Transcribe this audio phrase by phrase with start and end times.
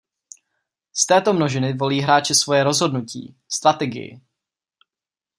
[0.93, 4.21] Z této množiny volí hráči svoje rozhodnutí- strategii.